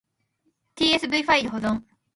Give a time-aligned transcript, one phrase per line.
[0.75, 1.83] tsv ファイル保存